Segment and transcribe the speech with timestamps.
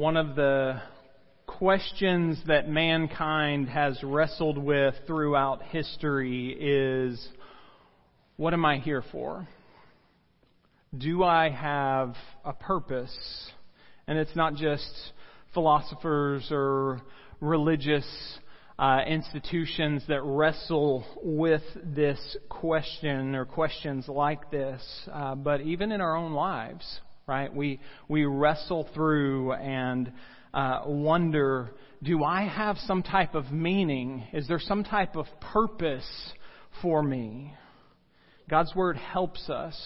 [0.00, 0.80] one of the
[1.46, 7.28] questions that mankind has wrestled with throughout history is
[8.38, 9.46] what am I here for?
[10.96, 12.14] Do I have
[12.46, 13.14] a purpose?
[14.06, 14.90] And it's not just
[15.52, 17.02] philosophers or
[17.42, 18.08] religious
[18.78, 24.80] uh, institutions that wrestle with this question or questions like this,
[25.12, 27.00] uh, but even in our own lives,
[27.30, 27.54] right?
[27.54, 30.12] We we wrestle through and
[30.52, 31.70] uh, wonder:
[32.02, 34.24] Do I have some type of meaning?
[34.32, 36.32] Is there some type of purpose
[36.82, 37.54] for me?
[38.48, 39.80] God's word helps us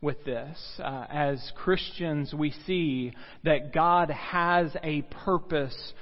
[0.00, 0.58] with this.
[0.80, 3.12] Uh, as Christians, we see
[3.44, 5.92] that God has a purpose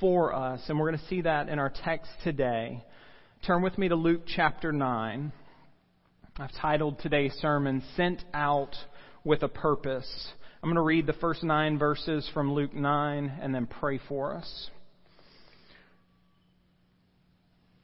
[0.00, 2.82] for us, and we're going to see that in our text today.
[3.46, 5.30] Turn with me to Luke chapter 9.
[6.38, 8.74] I've titled today's sermon, Sent Out
[9.24, 10.32] with a Purpose.
[10.60, 14.34] I'm going to read the first nine verses from Luke 9 and then pray for
[14.34, 14.70] us.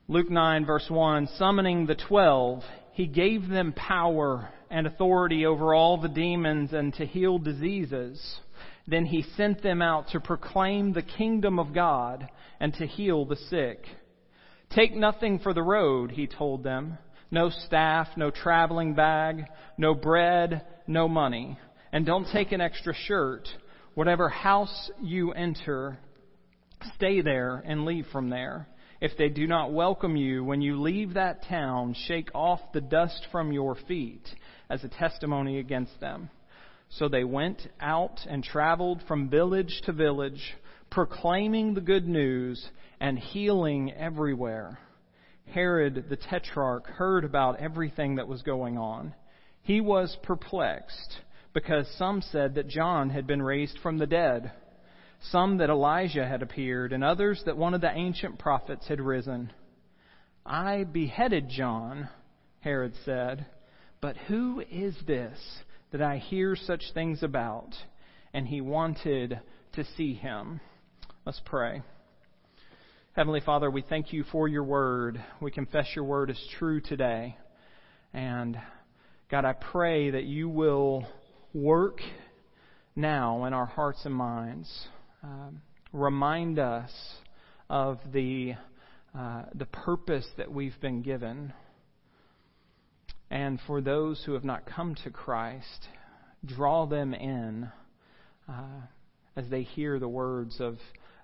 [0.08, 6.00] Luke 9, verse 1 Summoning the twelve, he gave them power and authority over all
[6.00, 8.40] the demons and to heal diseases.
[8.88, 13.36] Then he sent them out to proclaim the kingdom of God and to heal the
[13.36, 13.84] sick.
[14.70, 16.98] Take nothing for the road, he told them.
[17.30, 19.44] No staff, no traveling bag,
[19.78, 21.56] no bread, no money.
[21.94, 23.48] And don't take an extra shirt.
[23.94, 25.96] Whatever house you enter,
[26.96, 28.66] stay there and leave from there.
[29.00, 33.28] If they do not welcome you when you leave that town, shake off the dust
[33.30, 34.24] from your feet
[34.68, 36.30] as a testimony against them.
[36.90, 40.42] So they went out and traveled from village to village,
[40.90, 44.80] proclaiming the good news and healing everywhere.
[45.46, 49.14] Herod the Tetrarch heard about everything that was going on.
[49.62, 51.20] He was perplexed
[51.54, 54.52] because some said that John had been raised from the dead,
[55.30, 59.52] some that Elijah had appeared, and others that one of the ancient prophets had risen.
[60.44, 62.10] I beheaded John,
[62.60, 63.46] Herod said.
[64.00, 65.38] But who is this
[65.92, 67.70] that I hear such things about?
[68.34, 69.40] And he wanted
[69.74, 70.60] to see him.
[71.24, 71.82] Let's pray.
[73.14, 75.24] Heavenly Father, we thank you for your word.
[75.40, 77.38] We confess your word is true today.
[78.12, 78.58] And
[79.30, 81.06] God, I pray that you will
[81.54, 82.00] work
[82.96, 84.70] now in our hearts and minds.
[85.22, 86.90] Um, remind us
[87.70, 88.54] of the,
[89.16, 91.52] uh, the purpose that we've been given.
[93.30, 95.88] And for those who have not come to Christ,
[96.44, 97.70] draw them in
[98.48, 98.82] uh,
[99.36, 100.78] as they hear the words of,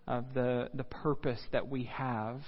[0.06, 2.40] of the, the purpose that we have.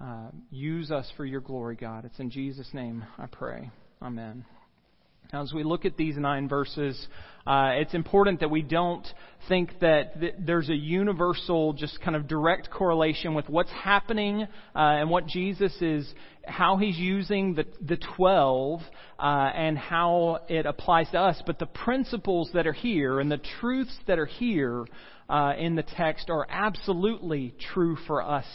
[0.00, 2.04] Uh, use us for your glory, God.
[2.04, 3.70] It's in Jesus' name I pray.
[4.02, 4.44] Amen.
[5.32, 7.06] Now, as we look at these nine verses,
[7.46, 9.06] uh, it's important that we don't
[9.48, 14.46] think that th- there's a universal, just kind of direct correlation with what's happening uh,
[14.74, 16.12] and what Jesus is,
[16.44, 18.80] how he's using the, the 12
[19.18, 21.42] uh, and how it applies to us.
[21.44, 24.86] But the principles that are here and the truths that are here
[25.28, 28.46] uh, in the text are absolutely true for us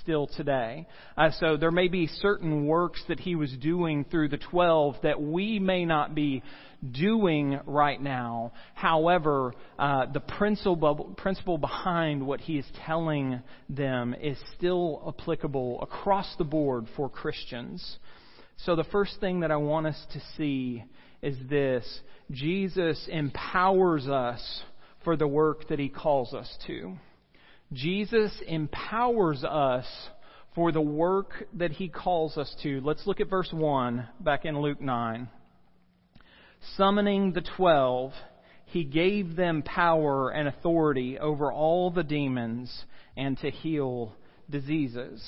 [0.00, 0.86] still today.
[1.16, 5.20] Uh, so there may be certain works that he was doing through the 12 that
[5.20, 6.42] we may not be
[6.92, 8.52] doing right now.
[8.74, 16.34] However, uh, the principle, principle behind what he is telling them is still applicable across
[16.38, 17.98] the board for Christians.
[18.58, 20.84] So the first thing that I want us to see
[21.22, 24.62] is this Jesus empowers us
[25.04, 26.96] for the work that he calls us to.
[27.72, 29.86] Jesus empowers us
[30.54, 32.80] for the work that he calls us to.
[32.80, 35.28] Let's look at verse 1 back in Luke 9.
[36.76, 38.12] Summoning the twelve,
[38.66, 42.84] he gave them power and authority over all the demons
[43.16, 44.14] and to heal
[44.48, 45.22] diseases.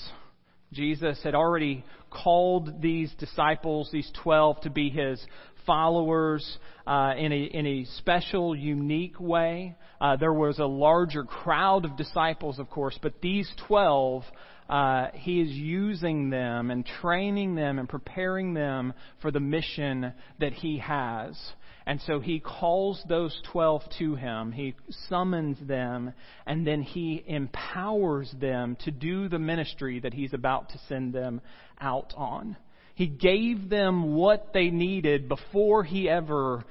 [0.72, 5.25] Jesus had already called these disciples, these twelve, to be his
[5.69, 9.77] followers uh, in, a, in a special, unique way.
[10.01, 14.25] Uh, there was a larger crowd of disciples, of course, but these 12,
[14.70, 20.55] uh, he is using them and training them and preparing them for the mission that
[20.55, 21.38] he has.
[21.85, 24.53] And so he calls those 12 to him.
[24.53, 24.75] He
[25.09, 26.15] summons them,
[26.47, 31.43] and then he empowers them to do the ministry that he's about to send them
[31.79, 32.56] out on.
[32.99, 36.65] He gave them what they needed before He ever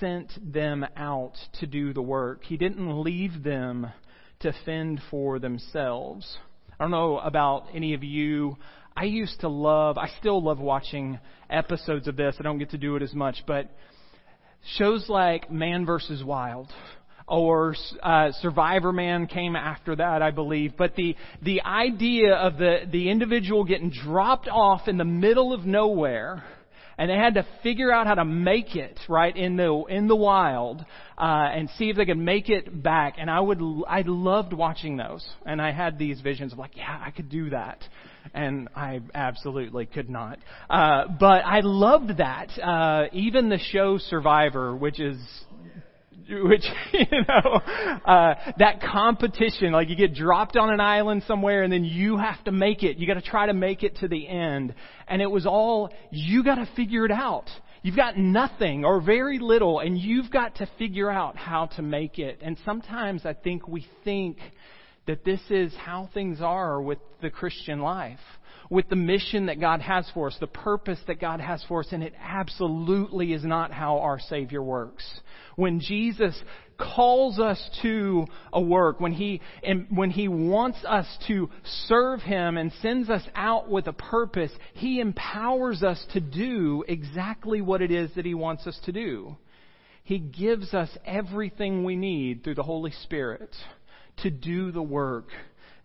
[0.00, 2.42] sent them out to do the work.
[2.42, 3.88] He didn't leave them
[4.40, 6.38] to fend for themselves.
[6.70, 8.56] I don't know about any of you.
[8.96, 11.18] I used to love, I still love watching
[11.50, 12.36] episodes of this.
[12.40, 13.70] I don't get to do it as much, but
[14.78, 16.24] shows like Man vs.
[16.24, 16.72] Wild
[17.26, 20.74] or uh, Survivor Man came after that, I believe.
[20.76, 25.64] But the the idea of the the individual getting dropped off in the middle of
[25.64, 26.44] nowhere,
[26.98, 30.16] and they had to figure out how to make it right in the in the
[30.16, 30.84] wild,
[31.16, 33.14] uh, and see if they could make it back.
[33.18, 37.00] And I would I loved watching those, and I had these visions of like, yeah,
[37.02, 37.82] I could do that.
[38.32, 40.38] And I absolutely could not.
[40.68, 42.48] Uh, but I loved that.
[42.58, 45.18] Uh, even the show Survivor, which is
[46.28, 47.60] which you know
[48.04, 52.42] uh, that competition like you get dropped on an island somewhere and then you have
[52.44, 52.96] to make it.
[52.98, 54.74] You got to try to make it to the end.
[55.08, 57.48] And it was all you got to figure it out.
[57.82, 62.18] You've got nothing or very little and you've got to figure out how to make
[62.18, 62.38] it.
[62.42, 64.38] And sometimes i think we think
[65.06, 68.18] that this is how things are with the christian life
[68.70, 71.88] with the mission that God has for us, the purpose that God has for us,
[71.92, 75.04] and it absolutely is not how our Savior works.
[75.56, 76.40] When Jesus
[76.78, 79.40] calls us to a work, when he,
[79.90, 81.50] when he wants us to
[81.86, 87.60] serve Him and sends us out with a purpose, He empowers us to do exactly
[87.60, 89.36] what it is that He wants us to do.
[90.02, 93.54] He gives us everything we need through the Holy Spirit
[94.18, 95.28] to do the work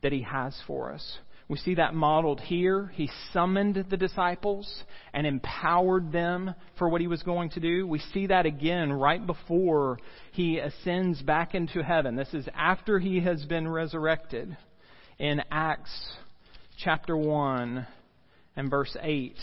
[0.02, 1.18] that He has for us.
[1.50, 2.92] We see that modeled here.
[2.94, 7.88] He summoned the disciples and empowered them for what he was going to do.
[7.88, 9.98] We see that again right before
[10.32, 12.16] he ascends back into heaven.
[12.16, 14.56] This is after he has been resurrected
[15.18, 15.92] in Acts
[16.78, 17.88] chapter 1
[18.56, 19.36] and verse 8.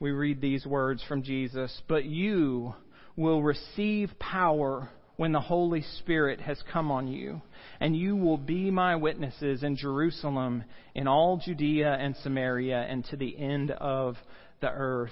[0.00, 2.74] We read these words from Jesus But you
[3.16, 7.42] will receive power when the Holy Spirit has come on you
[7.80, 10.62] and you will be my witnesses in Jerusalem,
[10.94, 14.16] in all Judea and Samaria, and to the end of
[14.60, 15.10] the earth.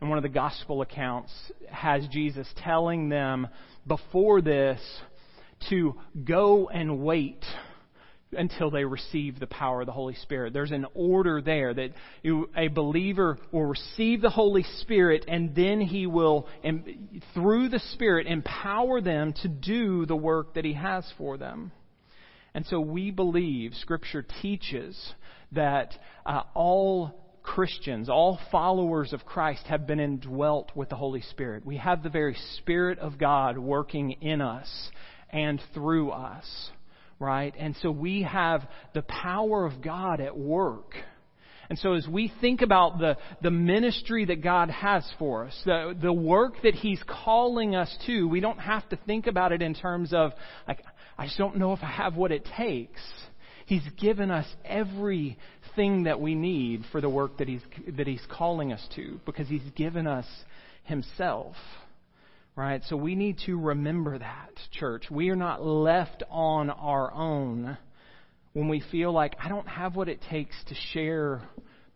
[0.00, 1.32] And one of the gospel accounts
[1.70, 3.46] has Jesus telling them
[3.86, 4.80] before this
[5.70, 7.44] to go and wait
[8.36, 10.52] until they receive the power of the Holy Spirit.
[10.52, 11.90] There's an order there that
[12.56, 16.48] a believer will receive the Holy Spirit and then he will,
[17.34, 21.72] through the Spirit, empower them to do the work that he has for them.
[22.54, 24.96] And so we believe, Scripture teaches,
[25.52, 25.92] that
[26.24, 31.66] uh, all Christians, all followers of Christ, have been indwelt with the Holy Spirit.
[31.66, 34.90] We have the very Spirit of God working in us
[35.30, 36.70] and through us,
[37.18, 37.54] right?
[37.58, 40.94] And so we have the power of God at work.
[41.70, 45.96] And so as we think about the, the ministry that God has for us, the,
[46.00, 49.74] the work that He's calling us to, we don't have to think about it in
[49.74, 50.32] terms of,
[50.68, 50.84] like,
[51.16, 53.00] I just don't know if I have what it takes.
[53.66, 57.62] He's given us everything that we need for the work that He's,
[57.96, 60.26] that he's calling us to because He's given us
[60.84, 61.56] Himself.
[62.56, 62.82] Right?
[62.88, 65.10] So we need to remember that, church.
[65.10, 67.76] We are not left on our own
[68.52, 71.42] when we feel like I don't have what it takes to share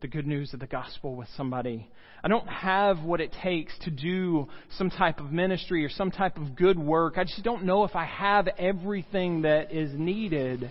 [0.01, 1.89] the good news of the gospel with somebody.
[2.23, 6.37] I don't have what it takes to do some type of ministry or some type
[6.37, 7.15] of good work.
[7.17, 10.71] I just don't know if I have everything that is needed.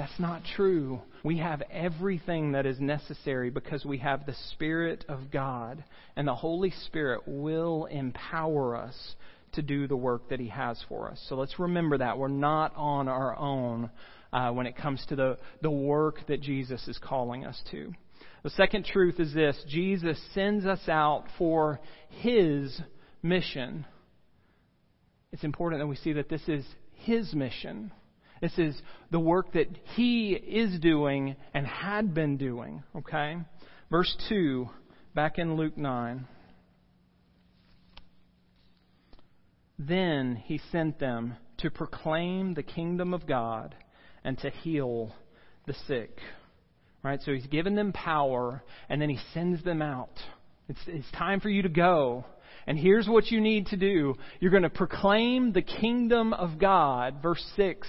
[0.00, 1.02] That's not true.
[1.22, 5.84] We have everything that is necessary because we have the Spirit of God,
[6.16, 8.96] and the Holy Spirit will empower us
[9.52, 11.22] to do the work that He has for us.
[11.28, 12.16] So let's remember that.
[12.16, 13.90] We're not on our own
[14.32, 17.92] uh, when it comes to the, the work that Jesus is calling us to.
[18.42, 22.80] The second truth is this Jesus sends us out for His
[23.22, 23.84] mission.
[25.30, 27.92] It's important that we see that this is His mission.
[28.40, 28.80] This is
[29.10, 32.82] the work that He is doing and had been doing.
[32.96, 33.36] Okay?
[33.90, 34.68] Verse 2,
[35.14, 36.26] back in Luke 9.
[39.78, 43.74] Then He sent them to proclaim the kingdom of God
[44.24, 45.14] and to heal
[45.66, 46.18] the sick.
[47.02, 47.20] Right?
[47.22, 50.12] So he's given them power, and then he sends them out.
[50.68, 52.26] It's, it's time for you to go.
[52.66, 57.16] And here's what you need to do you're going to proclaim the kingdom of God.
[57.22, 57.86] Verse 6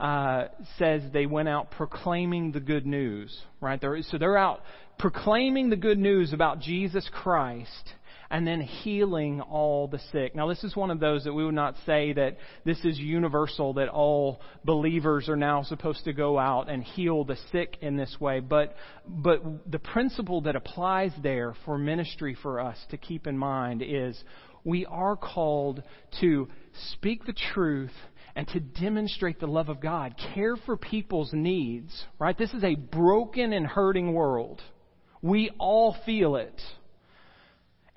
[0.00, 0.46] uh,
[0.78, 3.36] says they went out proclaiming the good news.
[3.60, 3.80] Right?
[3.80, 4.60] They're, so they're out
[4.98, 7.94] proclaiming the good news about Jesus Christ
[8.30, 10.34] and then healing all the sick.
[10.34, 13.74] Now, this is one of those that we would not say that this is universal,
[13.74, 18.16] that all believers are now supposed to go out and heal the sick in this
[18.18, 18.40] way.
[18.40, 18.74] But,
[19.06, 24.20] but the principle that applies there for ministry for us to keep in mind is
[24.64, 25.82] we are called
[26.20, 26.48] to
[26.92, 27.92] speak the truth
[28.36, 32.36] and to demonstrate the love of God, care for people's needs, right?
[32.36, 34.60] This is a broken and hurting world.
[35.22, 36.60] We all feel it.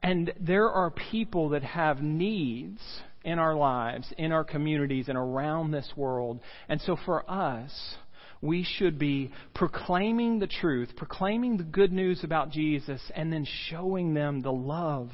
[0.03, 2.79] And there are people that have needs
[3.23, 6.39] in our lives, in our communities, and around this world.
[6.69, 7.95] And so for us,
[8.41, 14.13] we should be proclaiming the truth, proclaiming the good news about Jesus, and then showing
[14.13, 15.09] them the love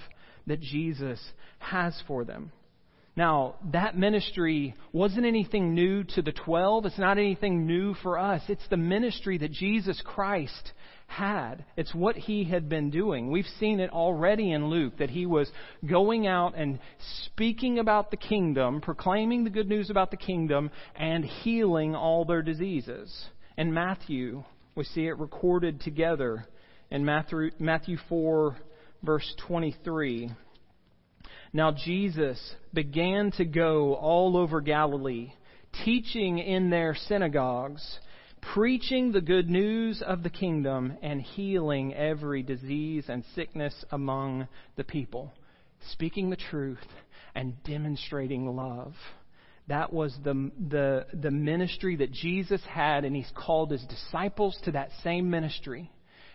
[0.48, 1.20] that Jesus
[1.60, 2.52] has for them.
[3.16, 6.88] Now, that ministry wasn't anything new to the 12.
[6.88, 8.42] It's not anything new for us.
[8.48, 10.72] It's the ministry that Jesus Christ
[11.06, 11.64] had.
[11.78, 13.30] It's what he had been doing.
[13.30, 15.52] We've seen it already in Luke that he was
[15.88, 16.80] going out and
[17.26, 22.42] speaking about the kingdom, proclaiming the good news about the kingdom, and healing all their
[22.42, 23.26] diseases.
[23.58, 24.44] In Matthew,
[24.74, 26.48] we see it recorded together
[26.90, 28.58] in Matthew, Matthew 4,
[29.04, 30.32] verse 23.
[31.56, 32.40] Now Jesus
[32.74, 35.34] began to go all over Galilee,
[35.86, 38.00] teaching in their synagogues,
[38.56, 44.84] preaching the good news of the kingdom, and healing every disease and sickness among the
[44.84, 45.32] people,
[45.92, 46.80] speaking the truth
[47.36, 48.94] and demonstrating love.
[49.68, 54.72] That was the, the, the ministry that Jesus had, and He's called His disciples to
[54.72, 55.92] that same ministry.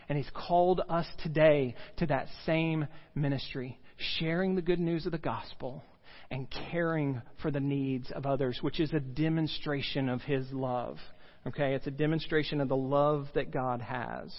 [0.08, 5.18] And He's called us today to that same ministry sharing the good news of the
[5.18, 5.82] gospel
[6.30, 10.98] and caring for the needs of others, which is a demonstration of His love.
[11.46, 11.74] Okay?
[11.74, 14.34] It's a demonstration of the love that God has.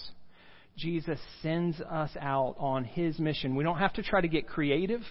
[0.76, 3.56] Jesus sends us out on His mission.
[3.56, 5.02] We don't have to try to get creative.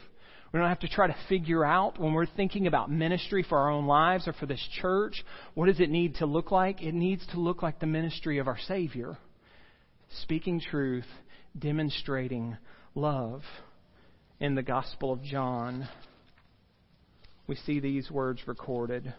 [0.51, 3.69] We don't have to try to figure out when we're thinking about ministry for our
[3.69, 6.81] own lives or for this church, what does it need to look like?
[6.81, 9.17] It needs to look like the ministry of our Savior.
[10.23, 11.05] Speaking truth,
[11.59, 12.57] demonstrating
[12.95, 13.43] love
[14.39, 15.87] in the Gospel of John,
[17.47, 19.13] we see these words recorded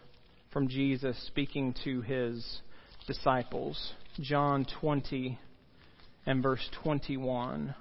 [0.51, 2.61] from Jesus speaking to his
[3.05, 3.93] disciples.
[4.19, 5.37] John 20
[6.25, 7.75] and verse 21.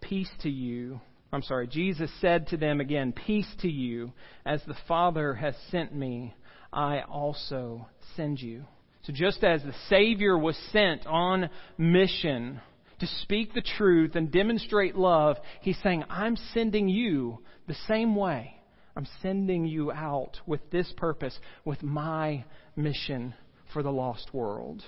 [0.00, 1.00] Peace to you.
[1.32, 4.12] I'm sorry, Jesus said to them again, Peace to you.
[4.46, 6.34] As the Father has sent me,
[6.72, 8.64] I also send you.
[9.02, 12.60] So just as the Savior was sent on mission,
[13.04, 18.56] to speak the truth and demonstrate love, he's saying, I'm sending you the same way.
[18.96, 22.44] I'm sending you out with this purpose, with my
[22.76, 23.34] mission
[23.72, 24.82] for the lost world.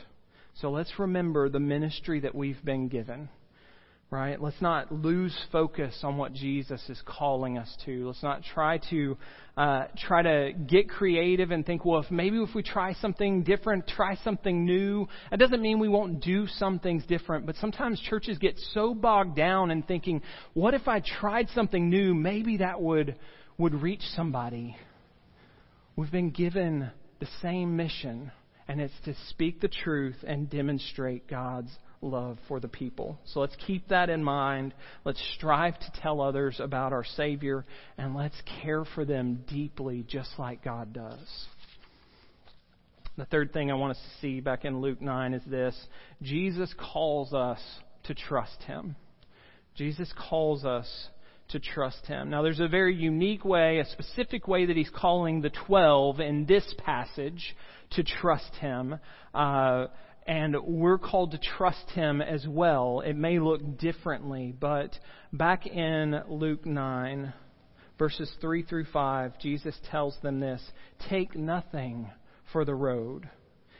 [0.54, 3.28] So let's remember the ministry that we've been given
[4.10, 4.40] right?
[4.40, 8.06] Let's not lose focus on what Jesus is calling us to.
[8.06, 9.16] Let's not try to
[9.56, 13.88] uh, try to get creative and think, well, if maybe if we try something different,
[13.88, 15.08] try something new.
[15.32, 19.34] It doesn't mean we won't do some things different, but sometimes churches get so bogged
[19.36, 20.22] down in thinking,
[20.54, 22.14] what if I tried something new?
[22.14, 23.16] Maybe that would
[23.58, 24.76] would reach somebody.
[25.96, 28.30] We've been given the same mission,
[28.68, 31.70] and it's to speak the truth and demonstrate God's
[32.10, 33.18] love for the people.
[33.26, 34.74] So let's keep that in mind.
[35.04, 37.64] Let's strive to tell others about our Savior,
[37.98, 41.46] and let's care for them deeply, just like God does.
[43.16, 45.74] The third thing I want us to see back in Luke 9 is this
[46.22, 47.60] Jesus calls us
[48.04, 48.94] to trust Him.
[49.74, 51.08] Jesus calls us
[51.48, 52.30] to trust Him.
[52.30, 56.46] Now, there's a very unique way, a specific way that He's calling the 12 in
[56.46, 57.56] this passage
[57.92, 58.98] to trust Him.
[59.34, 59.86] Uh,
[60.26, 63.00] and we're called to trust him as well.
[63.00, 64.98] It may look differently, but
[65.32, 67.32] back in Luke 9,
[67.98, 70.62] verses 3 through 5, Jesus tells them this
[71.08, 72.10] Take nothing
[72.52, 73.28] for the road,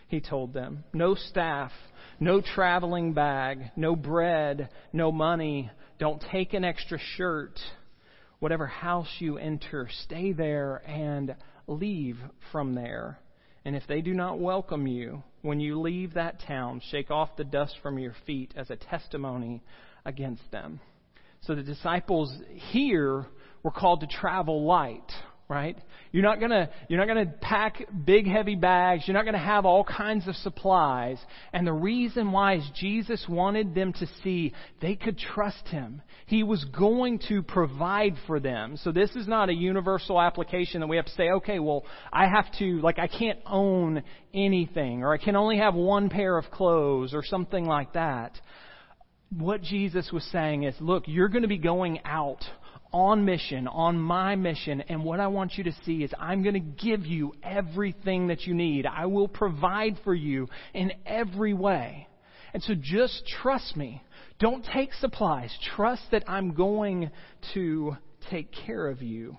[0.08, 0.84] he told them.
[0.92, 1.72] No staff,
[2.20, 5.70] no traveling bag, no bread, no money.
[5.98, 7.58] Don't take an extra shirt.
[8.38, 11.34] Whatever house you enter, stay there and
[11.66, 12.18] leave
[12.52, 13.18] from there.
[13.66, 17.42] And if they do not welcome you, when you leave that town, shake off the
[17.42, 19.60] dust from your feet as a testimony
[20.04, 20.78] against them.
[21.40, 22.32] So the disciples
[22.70, 23.26] here
[23.64, 25.10] were called to travel light
[25.48, 25.78] right?
[26.10, 29.04] You're not gonna, you're not gonna pack big heavy bags.
[29.06, 31.18] You're not gonna have all kinds of supplies.
[31.52, 36.02] And the reason why is Jesus wanted them to see they could trust Him.
[36.26, 38.76] He was going to provide for them.
[38.82, 42.26] So this is not a universal application that we have to say, okay, well, I
[42.26, 44.02] have to, like, I can't own
[44.34, 48.32] anything, or I can only have one pair of clothes, or something like that.
[49.30, 52.44] What Jesus was saying is, look, you're going to be going out
[52.92, 56.54] on mission, on my mission, and what I want you to see is I'm going
[56.54, 58.86] to give you everything that you need.
[58.86, 62.08] I will provide for you in every way.
[62.54, 64.02] And so just trust me.
[64.38, 65.50] Don't take supplies.
[65.76, 67.10] Trust that I'm going
[67.54, 67.96] to
[68.30, 69.36] take care of you.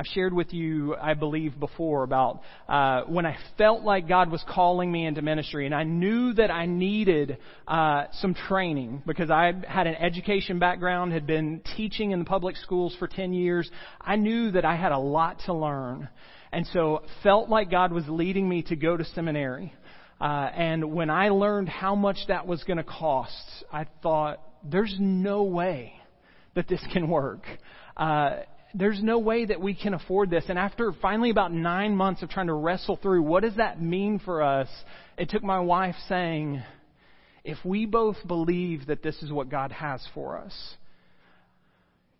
[0.00, 2.40] I've shared with you, I believe, before about
[2.70, 6.50] uh, when I felt like God was calling me into ministry, and I knew that
[6.50, 7.36] I needed
[7.68, 12.56] uh, some training because I had an education background, had been teaching in the public
[12.56, 13.70] schools for 10 years.
[14.00, 16.08] I knew that I had a lot to learn,
[16.50, 19.70] and so felt like God was leading me to go to seminary.
[20.18, 23.36] Uh, and when I learned how much that was going to cost,
[23.70, 25.92] I thought, there's no way
[26.54, 27.42] that this can work.
[27.98, 28.36] Uh,
[28.74, 30.44] there's no way that we can afford this.
[30.48, 34.18] And after finally about nine months of trying to wrestle through what does that mean
[34.18, 34.68] for us,
[35.18, 36.62] it took my wife saying,
[37.44, 40.74] if we both believe that this is what God has for us,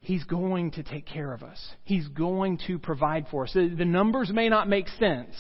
[0.02, 1.59] He's going to take care of us.
[1.85, 3.52] He's going to provide for us.
[3.52, 5.37] The numbers may not make sense,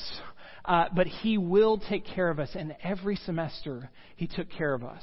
[0.66, 2.50] uh, but He will take care of us.
[2.54, 5.02] And every semester, He took care of us.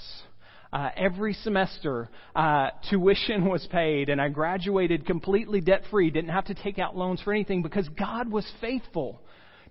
[0.71, 6.09] Uh, every semester, uh, tuition was paid, and I graduated completely debt free.
[6.09, 9.21] Didn't have to take out loans for anything because God was faithful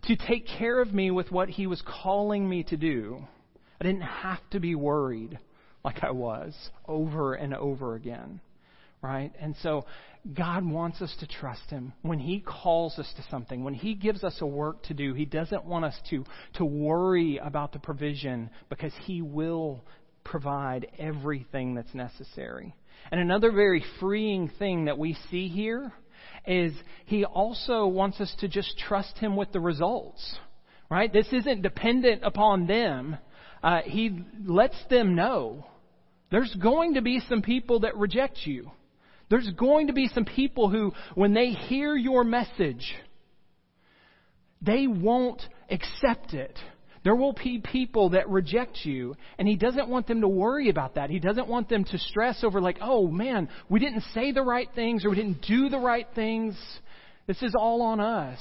[0.04, 3.26] to take care of me with what He was calling me to do.
[3.80, 5.38] I didn't have to be worried
[5.84, 6.54] like I was
[6.88, 8.40] over and over again.
[9.02, 9.32] Right?
[9.38, 9.84] And so
[10.34, 11.92] God wants us to trust Him.
[12.02, 15.26] When He calls us to something, when He gives us a work to do, He
[15.26, 16.24] doesn't want us to,
[16.54, 19.84] to worry about the provision because He will
[20.26, 22.74] provide everything that's necessary.
[23.10, 25.92] And another very freeing thing that we see here
[26.46, 26.72] is
[27.06, 30.36] he also wants us to just trust him with the results.
[30.90, 31.12] Right?
[31.12, 33.16] This isn't dependent upon them.
[33.62, 35.66] Uh, he lets them know
[36.30, 38.70] there's going to be some people that reject you.
[39.28, 42.94] There's going to be some people who, when they hear your message,
[44.62, 46.56] they won't accept it.
[47.06, 50.96] There will be people that reject you, and he doesn't want them to worry about
[50.96, 51.08] that.
[51.08, 54.68] He doesn't want them to stress over, like, oh man, we didn't say the right
[54.74, 56.56] things or we didn't do the right things.
[57.28, 58.40] This is all on us.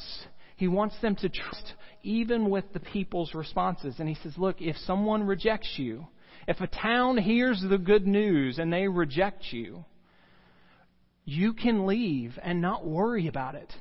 [0.55, 3.97] He wants them to trust even with the people's responses.
[3.99, 6.07] And he says, look, if someone rejects you,
[6.47, 9.85] if a town hears the good news and they reject you,
[11.23, 13.71] you can leave and not worry about it.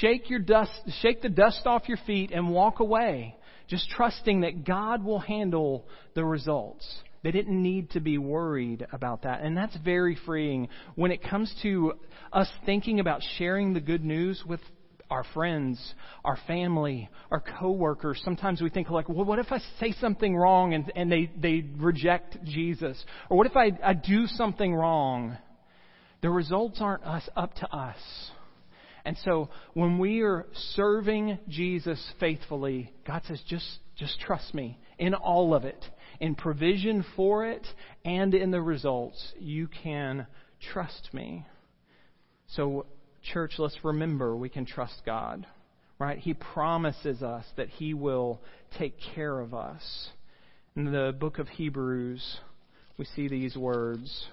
[0.00, 3.35] Shake your dust, shake the dust off your feet and walk away
[3.68, 6.86] just trusting that God will handle the results.
[7.22, 9.40] They didn't need to be worried about that.
[9.42, 11.94] And that's very freeing when it comes to
[12.32, 14.60] us thinking about sharing the good news with
[15.10, 18.20] our friends, our family, our coworkers.
[18.24, 21.64] Sometimes we think like, well, what if I say something wrong and, and they, they
[21.76, 23.02] reject Jesus?
[23.30, 25.36] Or what if I, I do something wrong?
[26.22, 27.96] The results aren't us up to us.
[29.06, 35.14] And so when we are serving Jesus faithfully, God says, just, just trust me in
[35.14, 35.82] all of it,
[36.18, 37.64] in provision for it
[38.04, 39.32] and in the results.
[39.38, 40.26] You can
[40.72, 41.46] trust me.
[42.48, 42.86] So,
[43.32, 45.46] church, let's remember we can trust God,
[46.00, 46.18] right?
[46.18, 48.40] He promises us that He will
[48.76, 50.08] take care of us.
[50.74, 52.38] In the book of Hebrews,
[52.98, 54.26] we see these words.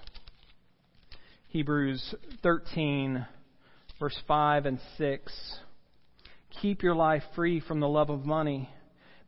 [1.46, 3.24] Hebrews 13
[3.98, 5.58] verse 5 and 6.
[6.60, 8.68] Keep your life free from the love of money.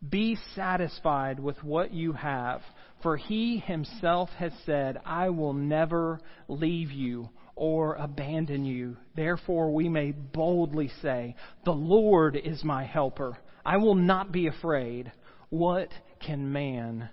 [0.08, 2.60] Be satisfied with what you have,
[3.02, 8.96] for he himself has said, I will never leave you or abandon you.
[9.16, 13.38] Therefore, we may boldly say, The Lord is my helper.
[13.64, 15.10] I will not be afraid.
[15.48, 15.88] What
[16.24, 17.08] can man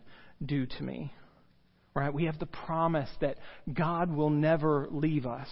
[0.46, 1.14] do to me?
[1.96, 2.14] Right?
[2.14, 3.38] We have the promise that
[3.74, 5.48] God will never leave us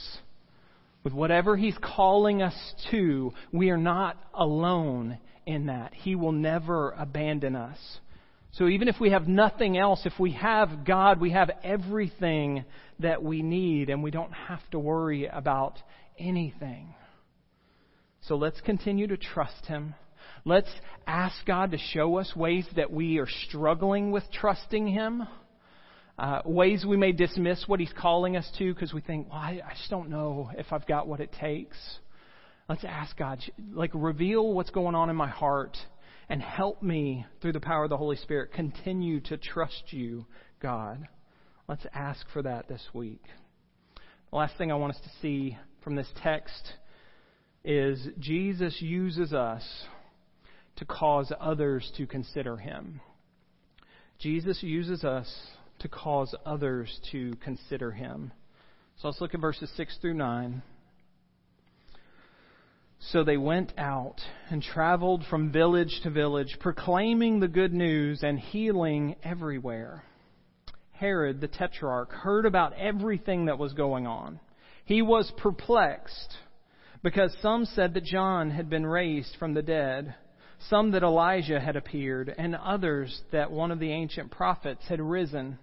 [1.03, 2.55] with whatever He's calling us
[2.91, 5.93] to, we are not alone in that.
[5.93, 7.77] He will never abandon us.
[8.53, 12.65] So even if we have nothing else, if we have God, we have everything
[12.99, 15.79] that we need, and we don't have to worry about
[16.19, 16.93] anything.
[18.27, 19.95] So let's continue to trust Him.
[20.43, 20.69] Let's
[21.07, 25.23] ask God to show us ways that we are struggling with trusting Him
[26.17, 29.61] uh, ways we may dismiss what He's calling us to because we think, well, I,
[29.65, 31.77] I just don't know if I've got what it takes.
[32.69, 33.39] Let's ask God,
[33.73, 35.77] like, reveal what's going on in my heart
[36.29, 40.25] and help me through the power of the Holy Spirit continue to trust you,
[40.61, 41.07] God.
[41.67, 43.23] Let's ask for that this week.
[44.31, 46.73] The last thing I want us to see from this text
[47.65, 49.63] is Jesus uses us
[50.77, 53.01] to cause others to consider him.
[54.19, 55.29] Jesus uses us
[55.81, 58.31] to cause others to consider him.
[59.01, 60.61] So let's look at verses 6 through 9.
[62.99, 68.37] So they went out and traveled from village to village, proclaiming the good news and
[68.37, 70.03] healing everywhere.
[70.91, 74.39] Herod the tetrarch heard about everything that was going on.
[74.85, 76.37] He was perplexed
[77.01, 80.13] because some said that John had been raised from the dead,
[80.69, 85.57] some that Elijah had appeared, and others that one of the ancient prophets had risen.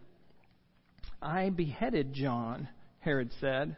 [1.20, 2.68] I beheaded John,
[3.00, 3.76] Herod said,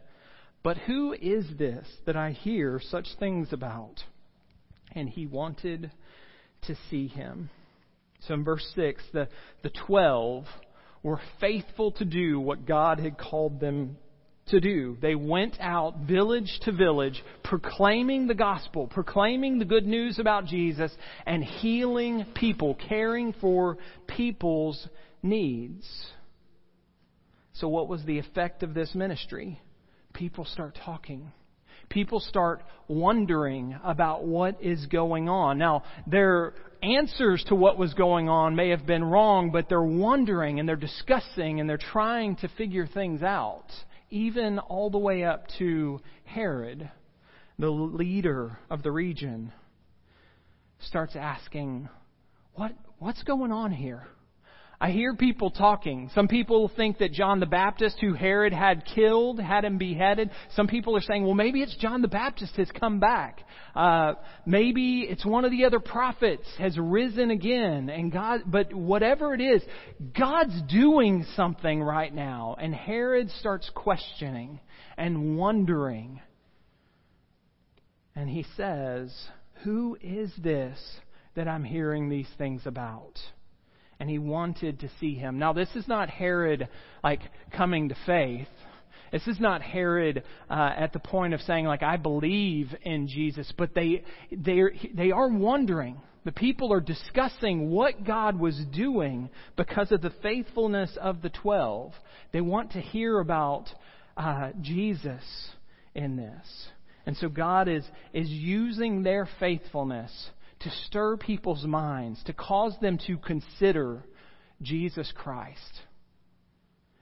[0.63, 4.03] but who is this that I hear such things about?
[4.93, 5.91] And he wanted
[6.63, 7.49] to see him.
[8.27, 9.29] So in verse 6, the,
[9.63, 10.45] the 12
[11.03, 13.97] were faithful to do what God had called them
[14.49, 14.99] to do.
[15.01, 20.93] They went out village to village, proclaiming the gospel, proclaiming the good news about Jesus,
[21.25, 24.87] and healing people, caring for people's
[25.23, 25.87] needs.
[27.61, 29.61] So, what was the effect of this ministry?
[30.13, 31.33] People start talking.
[31.89, 35.59] People start wondering about what is going on.
[35.59, 40.59] Now, their answers to what was going on may have been wrong, but they're wondering
[40.59, 43.67] and they're discussing and they're trying to figure things out
[44.11, 46.91] even all the way up to Herod,
[47.59, 49.53] the leader of the region,
[50.81, 51.89] starts asking,
[52.55, 54.07] what, What's going on here?
[54.83, 56.11] I hear people talking.
[56.15, 60.31] Some people think that John the Baptist, who Herod had killed, had him beheaded.
[60.57, 63.41] Some people are saying, well, maybe it's John the Baptist has come back.
[63.77, 64.15] Uh,
[64.47, 67.91] maybe it's one of the other prophets has risen again.
[67.91, 69.63] And God, but whatever it is,
[70.19, 72.57] God's doing something right now.
[72.59, 74.61] And Herod starts questioning
[74.97, 76.23] and wondering.
[78.17, 79.15] And he says,
[79.63, 80.79] who is this
[81.35, 83.19] that I'm hearing these things about?
[84.01, 85.39] And he wanted to see him.
[85.39, 86.69] Now, this is not Herod
[87.05, 87.21] like
[87.57, 88.49] coming to faith.
[89.13, 93.53] This is not Herod uh, at the point of saying like I believe in Jesus,
[93.57, 94.63] but they they
[94.95, 96.01] they are wondering.
[96.23, 101.93] The people are discussing what God was doing because of the faithfulness of the twelve.
[102.33, 103.69] They want to hear about
[104.17, 105.23] uh, Jesus
[105.95, 106.69] in this,
[107.05, 110.13] and so God is is using their faithfulness
[110.61, 114.03] to stir people's minds, to cause them to consider
[114.63, 115.81] Jesus Christ.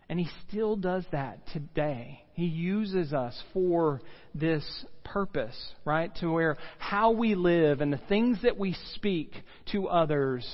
[0.09, 2.23] And He still does that today.
[2.33, 4.01] He uses us for
[4.35, 4.65] this
[5.05, 6.15] purpose, right?
[6.21, 9.33] To where how we live and the things that we speak
[9.73, 10.47] to others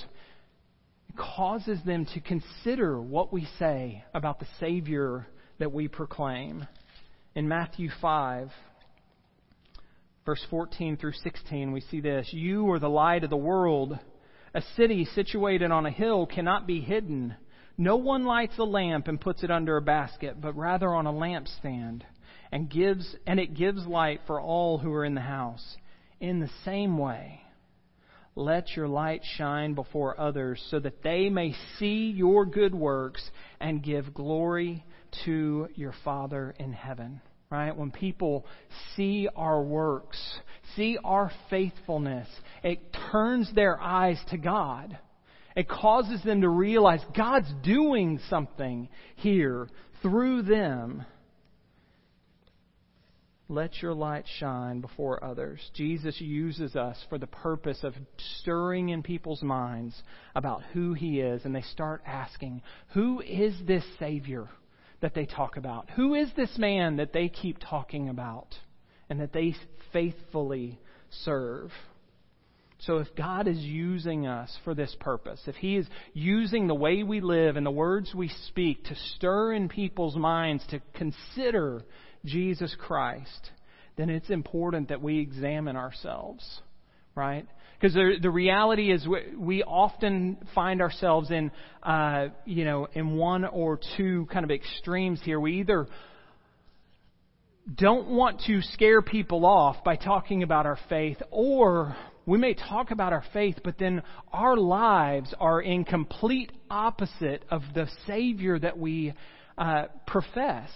[1.17, 5.27] causes them to consider what we say about the Savior
[5.59, 6.67] that we proclaim.
[7.37, 8.51] In Matthew 5,
[10.25, 13.99] verse 14 through 16, we see this You are the light of the world.
[14.55, 17.35] A city situated on a hill cannot be hidden.
[17.77, 21.13] No one lights a lamp and puts it under a basket, but rather on a
[21.13, 22.03] lampstand,
[22.53, 25.77] and gives and it gives light for all who are in the house.
[26.21, 27.41] In the same way,
[28.37, 33.29] let your light shine before others so that they may see your good works
[33.61, 34.85] and give glory
[35.25, 37.21] to your Father in heaven
[37.55, 37.77] right?
[37.77, 38.45] When people
[38.97, 40.19] see our works,
[40.75, 42.29] see our faithfulness,
[42.65, 42.81] it
[43.13, 44.99] turns their eyes to God.
[45.55, 49.69] It causes them to realize God's doing something here
[50.03, 51.05] through them.
[53.49, 55.61] Let your light shine before others.
[55.75, 57.95] Jesus uses us for the purpose of
[58.41, 59.95] stirring in people's minds
[60.35, 62.63] about who He is, and they start asking,
[62.95, 64.49] Who is this Savior?
[65.05, 65.91] That they talk about?
[65.97, 68.49] Who is this man that they keep talking about
[69.11, 69.55] and that they
[69.93, 71.71] faithfully serve?
[72.79, 77.03] So, if God is using us for this purpose, if He is using the way
[77.03, 81.85] we live and the words we speak to stir in people's minds to consider
[82.25, 83.51] Jesus Christ,
[83.97, 86.63] then it's important that we examine ourselves,
[87.15, 87.47] right?
[87.81, 91.51] Because the, the reality is we, we often find ourselves in,
[91.83, 95.39] uh, you know, in one or two kind of extremes here.
[95.39, 95.87] We either
[97.75, 102.91] don't want to scare people off by talking about our faith, or we may talk
[102.91, 108.79] about our faith, but then our lives are in complete opposite of the Savior that
[108.79, 109.15] we
[109.59, 110.71] uh, profess.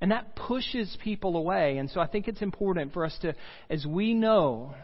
[0.00, 1.78] And that pushes people away.
[1.78, 3.34] And so I think it's important for us to,
[3.68, 4.74] as we know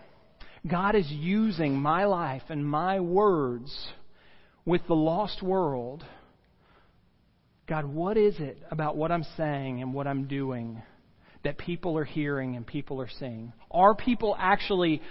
[0.66, 3.88] God is using my life and my words
[4.64, 6.02] with the lost world.
[7.66, 10.82] God, what is it about what I'm saying and what I'm doing
[11.42, 13.52] that people are hearing and people are seeing?
[13.70, 15.02] Are people actually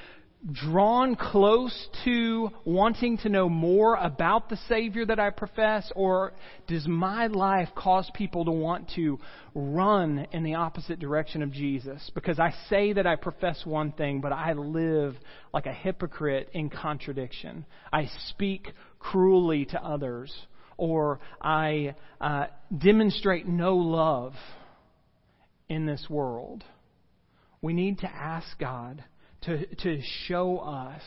[0.51, 6.33] drawn close to wanting to know more about the Savior that I profess, or
[6.67, 9.19] does my life cause people to want to
[9.55, 12.11] run in the opposite direction of Jesus?
[12.13, 15.15] Because I say that I profess one thing, but I live
[15.53, 17.65] like a hypocrite in contradiction.
[17.91, 20.33] I speak cruelly to others,
[20.75, 24.33] or I uh, demonstrate no love
[25.69, 26.65] in this world.
[27.61, 29.05] We need to ask God
[29.45, 31.01] to, to show us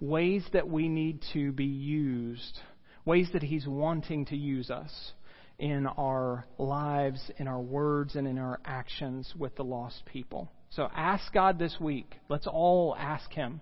[0.00, 2.58] ways that we need to be used,
[3.04, 5.12] ways that He's wanting to use us
[5.58, 10.50] in our lives, in our words, and in our actions with the lost people.
[10.70, 12.14] So ask God this week.
[12.28, 13.60] Let's all ask Him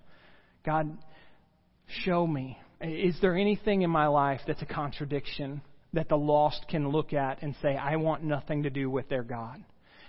[0.64, 0.96] God,
[2.04, 2.58] show me.
[2.80, 5.60] Is there anything in my life that's a contradiction
[5.92, 9.24] that the lost can look at and say, I want nothing to do with their
[9.24, 9.62] God?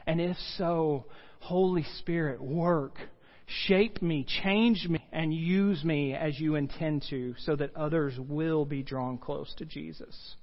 [0.05, 1.05] And if so,
[1.39, 2.97] Holy Spirit, work.
[3.45, 8.65] Shape me, change me, and use me as you intend to so that others will
[8.65, 10.35] be drawn close to Jesus.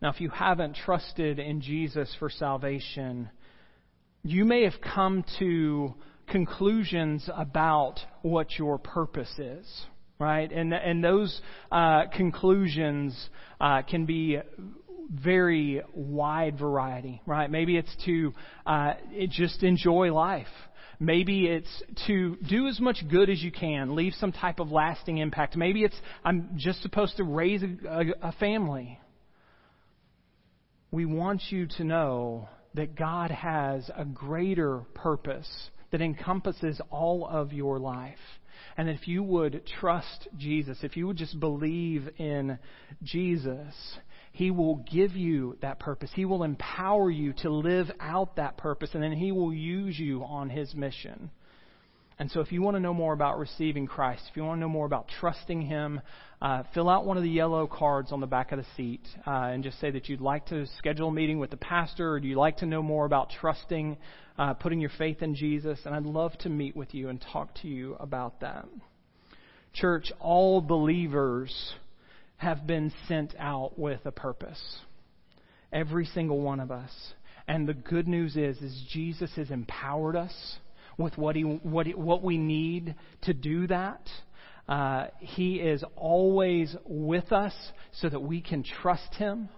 [0.00, 3.28] Now, if you haven't trusted in Jesus for salvation,
[4.22, 5.94] you may have come to
[6.28, 9.66] conclusions about what your purpose is,
[10.20, 10.50] right?
[10.50, 11.40] And, and those
[11.72, 13.28] uh, conclusions
[13.60, 14.38] uh, can be
[15.10, 17.50] very wide variety, right?
[17.50, 18.34] Maybe it's to
[18.66, 18.94] uh,
[19.30, 20.46] just enjoy life.
[21.00, 25.18] Maybe it's to do as much good as you can, leave some type of lasting
[25.18, 25.56] impact.
[25.56, 28.98] Maybe it's I'm just supposed to raise a, a, a family.
[30.90, 35.48] We want you to know that God has a greater purpose
[35.90, 38.18] that encompasses all of your life.
[38.76, 42.58] And if you would trust Jesus, if you would just believe in
[43.02, 43.74] Jesus,
[44.32, 46.10] He will give you that purpose.
[46.14, 50.22] He will empower you to live out that purpose, and then He will use you
[50.24, 51.30] on His mission.
[52.20, 54.60] And so, if you want to know more about receiving Christ, if you want to
[54.60, 56.00] know more about trusting Him,
[56.40, 59.30] uh, fill out one of the yellow cards on the back of the seat uh,
[59.30, 62.28] and just say that you'd like to schedule a meeting with the pastor or do
[62.28, 63.96] you like to know more about trusting,
[64.38, 65.80] uh, putting your faith in Jesus.
[65.84, 68.66] And I'd love to meet with you and talk to you about that.
[69.74, 71.74] Church, all believers
[72.38, 74.60] have been sent out with a purpose.
[75.72, 76.90] Every single one of us.
[77.46, 80.56] And the good news is, is Jesus has empowered us
[80.96, 84.00] with what, he, what, he, what we need to do that.
[84.68, 87.54] Uh, he is always with us
[87.92, 89.48] so that we can trust Him.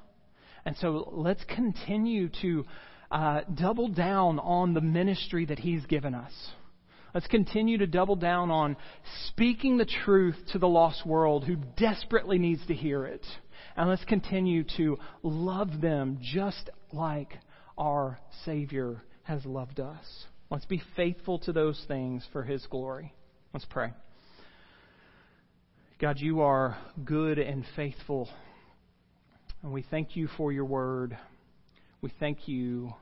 [0.64, 2.64] And so let's continue to
[3.10, 6.32] uh, double down on the ministry that He's given us.
[7.14, 8.76] Let's continue to double down on
[9.26, 13.26] speaking the truth to the lost world who desperately needs to hear it.
[13.76, 17.38] And let's continue to love them just like
[17.76, 20.04] our Savior has loved us.
[20.50, 23.12] Let's be faithful to those things for His glory.
[23.52, 23.92] Let's pray.
[26.00, 28.28] God, you are good and faithful.
[29.62, 31.16] And we thank you for your word.
[32.00, 32.92] We thank you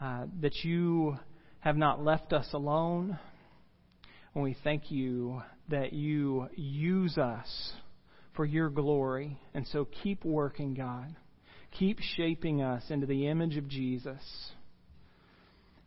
[0.00, 1.18] uh, that you
[1.66, 3.18] have not left us alone.
[4.36, 7.72] And we thank you that you use us
[8.36, 9.36] for your glory.
[9.52, 11.16] And so keep working, God.
[11.76, 14.22] Keep shaping us into the image of Jesus.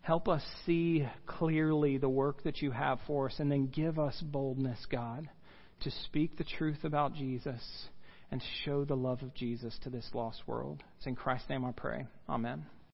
[0.02, 4.22] Help us see clearly the work that you have for us, and then give us
[4.22, 5.30] boldness, God,
[5.84, 7.62] to speak the truth about Jesus
[8.32, 10.84] and show the love of Jesus to this lost world.
[10.98, 12.06] It's in Christ's name I pray.
[12.28, 12.66] Amen.